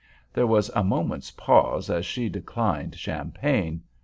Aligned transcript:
There 0.33 0.47
was 0.47 0.71
a 0.75 0.83
moment's 0.83 1.29
pause, 1.29 1.87
as 1.91 2.07
she 2.07 2.27
declined 2.27 2.95
champagne. 2.95 3.83